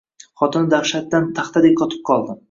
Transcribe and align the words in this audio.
Xotini 0.41 0.69
dahshatdan 0.71 1.27
taxtadek 1.39 1.75
qotib 1.83 2.01
qoldi 2.11 2.35